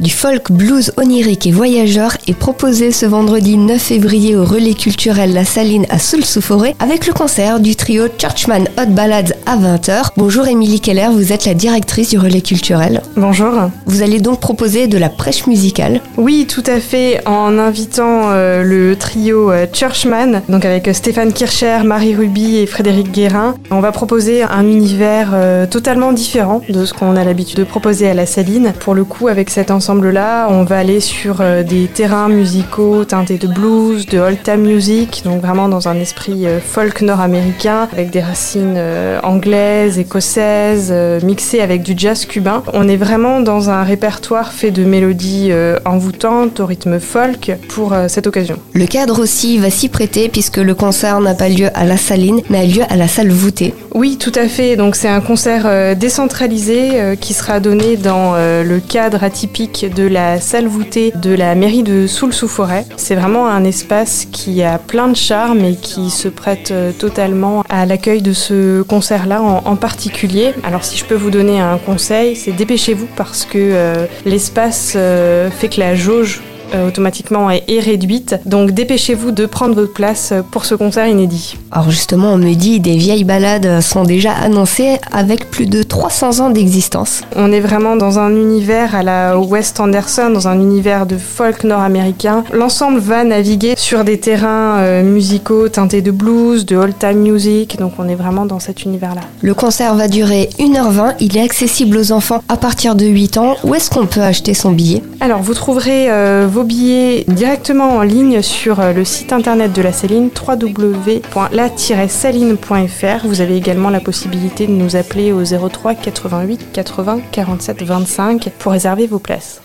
[0.00, 5.34] du folk blues onirique et voyageur est proposé ce vendredi 9 février au relais culturel
[5.34, 10.10] La Saline à Soul-sous-Forêt avec le concert du trio Churchman Hot Ballads à 20h.
[10.16, 13.02] Bonjour Émilie Keller, vous êtes la directrice du relais culturel.
[13.16, 13.52] Bonjour.
[13.86, 16.00] Vous allez donc proposer de la prêche musicale.
[16.16, 21.32] Oui, tout à fait, en invitant euh, le trio euh, Churchman, donc avec euh, Stéphane
[21.32, 23.54] Kircher, Marie Ruby et Frédéric Guérin.
[23.70, 25.30] On va proposer un univers
[25.70, 28.72] totalement différent de ce qu'on a l'habitude de proposer à La Saline.
[28.80, 33.48] Pour le coup, avec cet ensemble-là, on va aller sur des terrains musicaux teintés de
[33.48, 38.80] blues, de old time music, donc vraiment dans un esprit folk nord-américain, avec des racines
[39.24, 40.94] anglaises, écossaises,
[41.24, 42.62] mixées avec du jazz cubain.
[42.72, 45.50] On est vraiment dans un répertoire fait de mélodies
[45.84, 48.60] envoûtantes au rythme folk pour cette occasion.
[48.74, 52.42] Le cadre aussi va s'y prêter puisque le concert n'a pas lieu à la Saline,
[52.48, 53.74] mais a lieu à la salle voûtée.
[53.92, 54.76] Oui, tout à fait.
[54.76, 59.79] Donc c'est un concert euh, décentralisé euh, qui sera donné dans euh, le cadre atypique
[59.84, 62.86] de la salle voûtée de la mairie de Soul-sous-Forêt.
[62.96, 67.86] C'est vraiment un espace qui a plein de charme et qui se prête totalement à
[67.86, 70.52] l'accueil de ce concert-là en, en, particulier.
[70.64, 75.80] Alors si je peux vous donner un conseil, c'est dépêchez-vous parce que l'espace fait que
[75.80, 78.36] la jauge euh, automatiquement est, réduite.
[78.46, 81.56] Donc dépêchez-vous de prendre votre place pour ce concert inédit.
[81.70, 86.40] Alors justement, on me dit des vieilles balades sont déjà annoncées avec plus de 300
[86.40, 87.22] ans d'existence.
[87.36, 91.64] On est vraiment dans un univers à la West Anderson, dans un univers de folk
[91.64, 92.44] nord-américain.
[92.52, 97.92] L'ensemble va naviguer sur des terrains euh, musicaux teintés de blues, de old-time music, donc
[97.98, 99.22] on est vraiment dans cet univers-là.
[99.40, 103.56] Le concert va durer 1h20, il est accessible aux enfants à partir de 8 ans.
[103.64, 105.02] Où est-ce qu'on peut acheter son billet?
[105.20, 109.82] Alors vous trouverez euh, vos billets directement en ligne sur euh, le site internet de
[109.82, 113.26] la Céline, www.la-saline.fr.
[113.26, 118.72] Vous avez également la possibilité de nous appeler au 03 88 80 47 25 pour
[118.72, 119.62] réserver vos places.